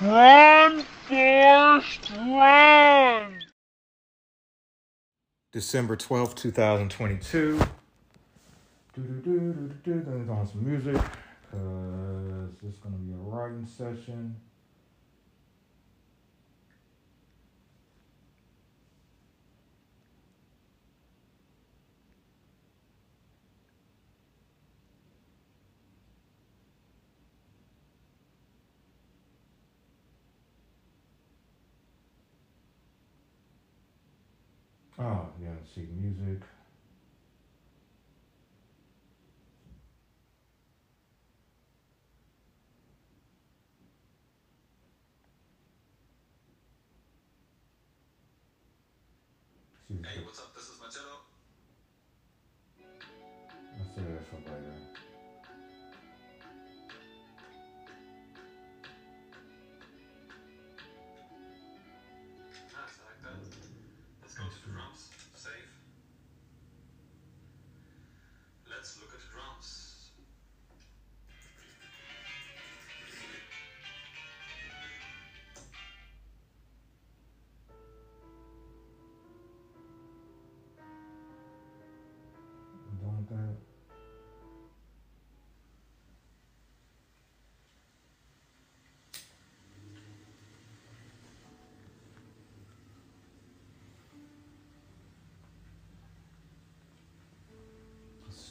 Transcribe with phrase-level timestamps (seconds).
[0.00, 3.42] Run, Forrest, run!
[5.52, 7.58] December 12th, 2022.
[8.94, 10.02] Do-do-do-do-do-do.
[10.06, 11.02] Then on some music
[11.50, 14.36] because is going to be a writing session.
[34.98, 36.44] Oh, yeah, see, music.
[49.88, 50.57] Hey, what's up?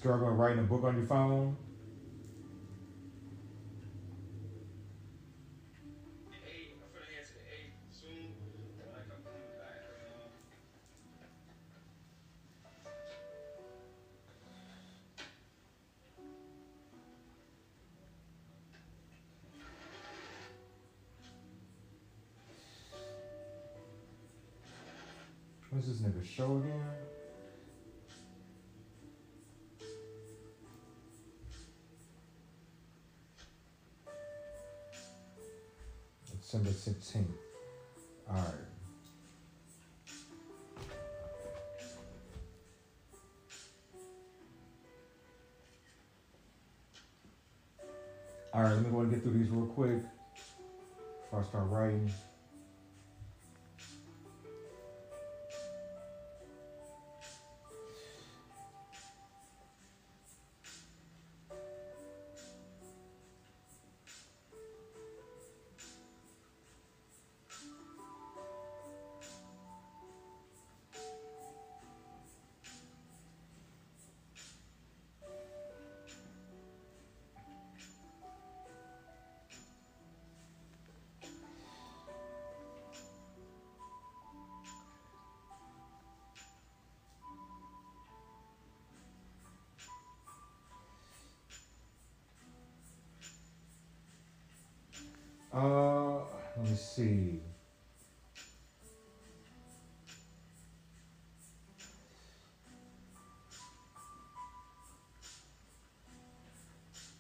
[0.08, 1.58] Struggle writing a book on your phone.
[25.70, 26.77] What's this nigga show again?
[36.50, 37.26] December 16th.
[38.30, 38.46] Alright.
[48.56, 50.00] Alright, let me go and get through these real quick
[51.24, 52.14] before I start writing.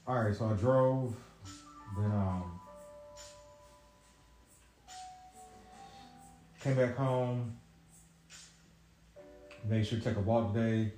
[0.07, 1.13] All right, so I drove,
[1.97, 2.61] then um,
[6.61, 7.57] came back home,
[9.67, 10.93] made sure to take a walk today.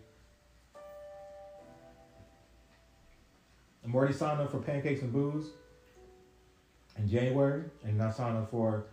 [3.84, 5.48] I'm already signed up for pancakes and booze
[6.96, 8.86] in January, and I signed up for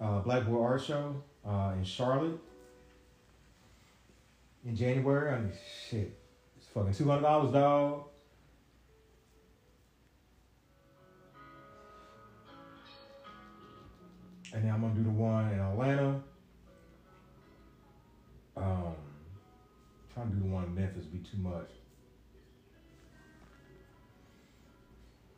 [0.00, 2.38] uh, Black Boy Art Show uh, in Charlotte
[4.64, 5.32] in January.
[5.32, 5.52] I mean,
[5.90, 6.16] shit,
[6.56, 8.04] it's fucking two hundred dollars, dog.
[14.56, 16.18] And then I'm gonna do the one in Atlanta.
[18.56, 18.94] Um,
[20.14, 21.68] trying to do the one in Memphis be too much.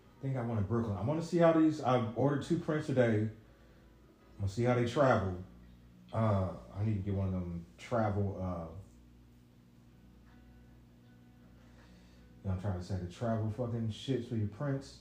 [0.07, 0.97] I think I want to Brooklyn.
[0.97, 1.81] I want to see how these.
[1.83, 3.17] I've ordered two prints today.
[3.17, 3.31] I'm
[4.39, 5.35] gonna see how they travel.
[6.13, 8.39] Uh, I need to get one of them travel.
[8.41, 8.69] Uh,
[12.49, 14.99] I'm trying to say the travel fucking shits for your prints.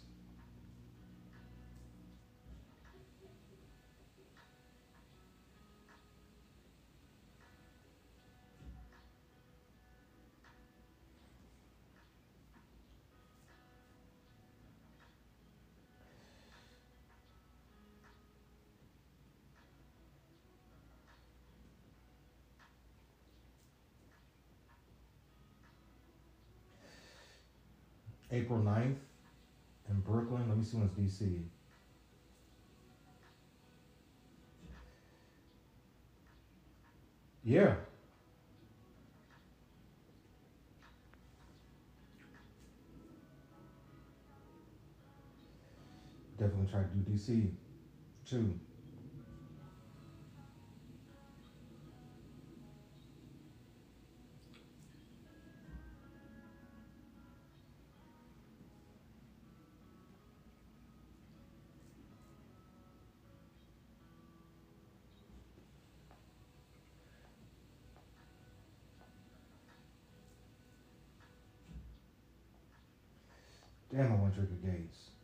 [28.37, 28.95] April 9th
[29.89, 30.47] in Brooklyn.
[30.47, 31.41] Let me see when it's DC.
[37.43, 37.75] Yeah.
[46.37, 47.49] Definitely try to do DC
[48.29, 48.59] too.
[73.89, 75.16] Damn, I want a Gates.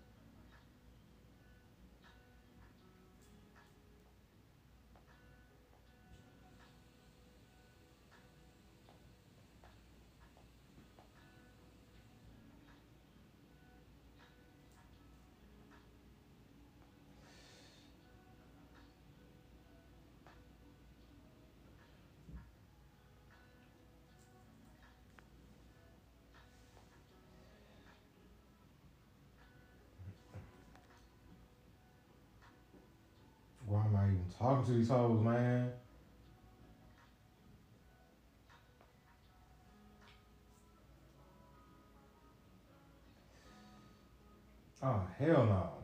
[34.38, 35.72] Talking to these hoes, man?
[44.82, 45.83] Oh, hell no.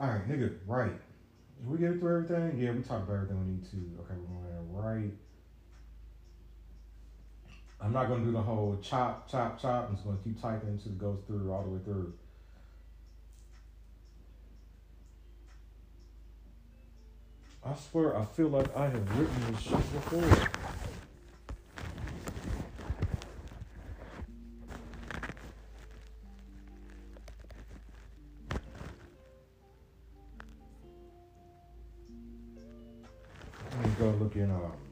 [0.00, 0.56] All right, nigga.
[0.66, 0.92] Right.
[1.58, 2.58] Did we get through everything?
[2.58, 3.76] Yeah, we talked about everything we need to.
[4.02, 5.12] Okay, we're going to right.
[7.82, 9.88] I'm not gonna do the whole chop, chop, chop.
[9.88, 12.12] I'm just gonna keep typing until it goes through all the way through.
[17.64, 20.69] I swear, I feel like I have written this shit before.
[34.00, 34.89] Go look in um.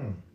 [0.00, 0.29] Hmm.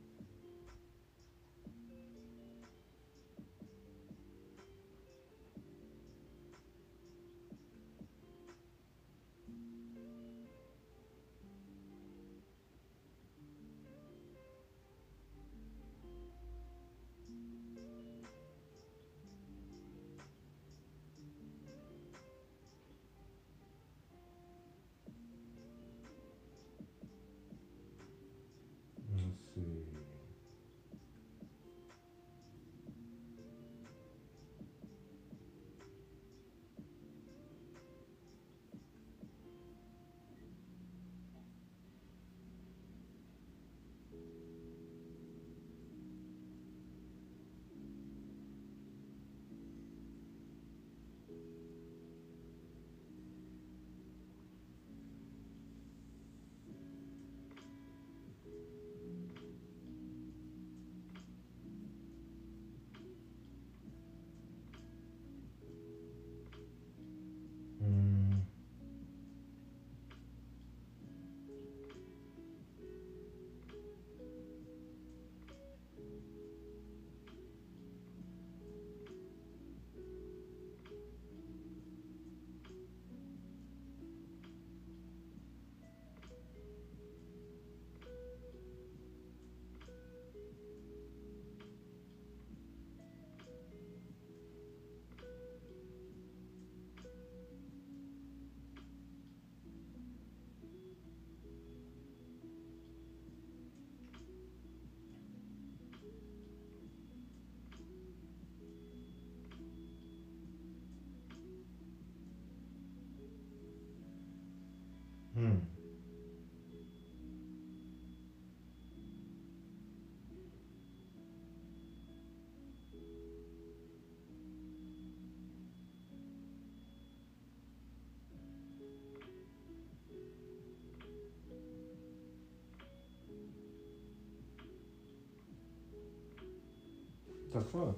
[137.56, 137.96] The fuck?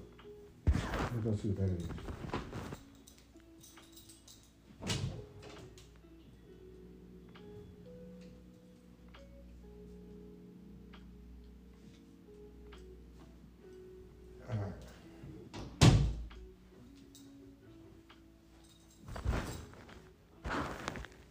[0.65, 1.87] Let's go see what that is.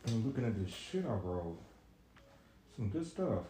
[0.08, 1.58] I'm looking at this shit I wrote.
[2.74, 3.44] Some good stuff.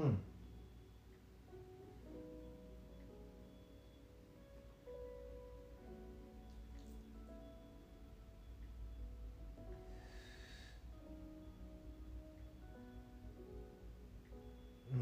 [0.00, 0.14] Hmm.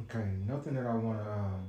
[0.00, 1.30] Okay, nothing that I want to.
[1.30, 1.68] Um,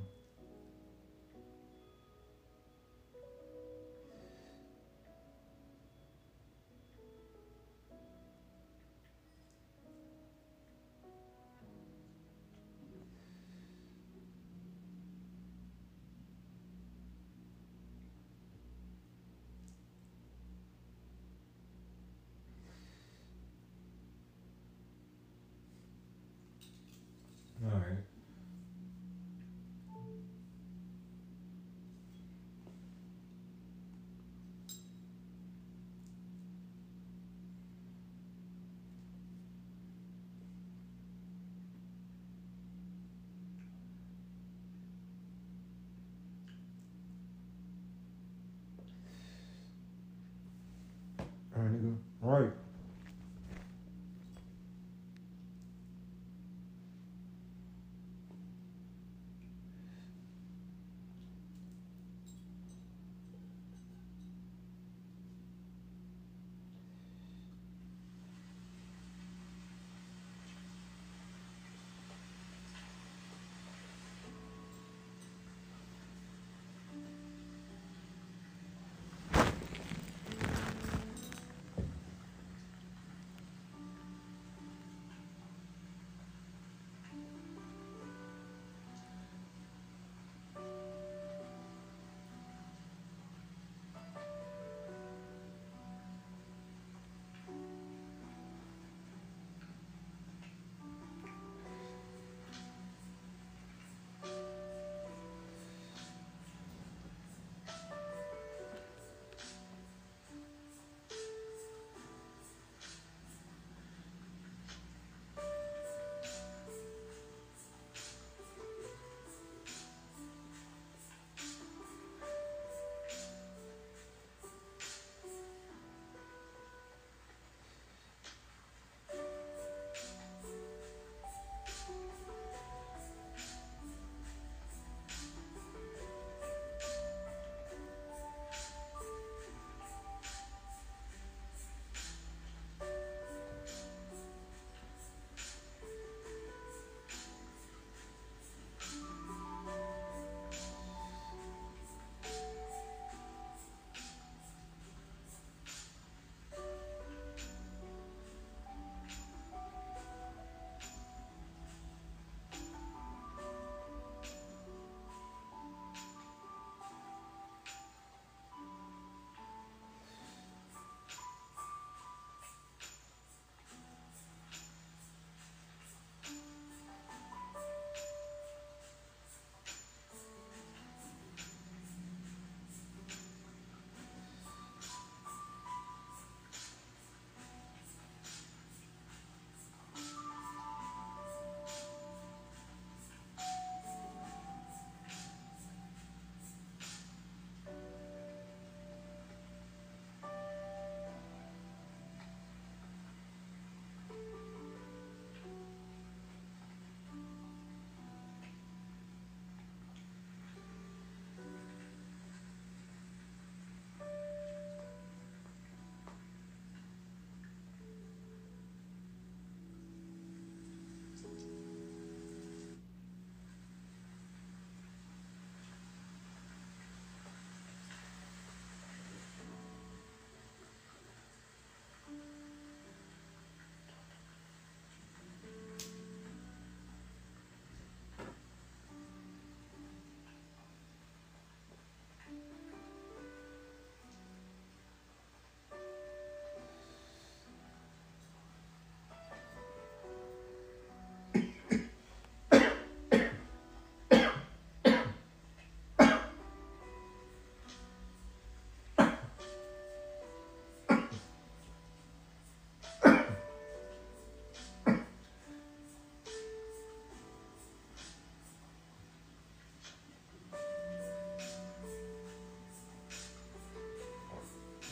[52.30, 52.52] right,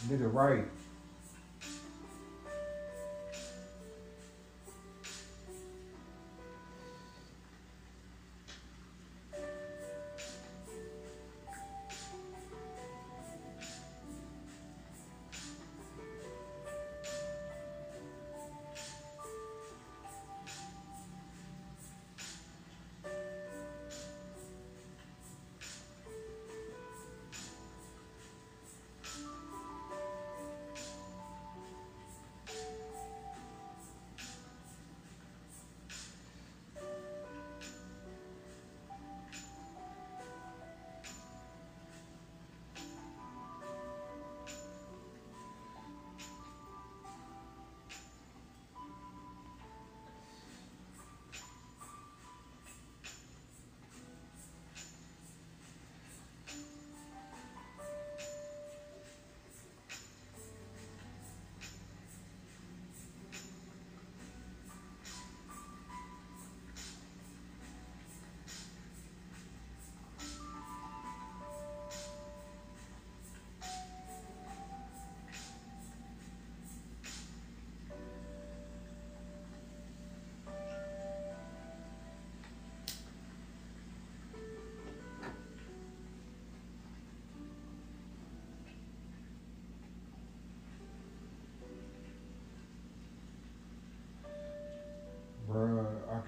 [0.09, 0.33] nigga.
[0.33, 0.65] Right.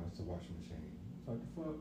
[0.04, 0.90] That's a washing machine.
[1.24, 1.76] What the fuck?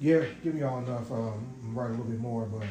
[0.00, 1.10] Yeah, give me all enough.
[1.12, 2.66] Um, I'm a little bit more, but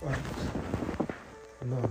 [0.00, 1.90] No.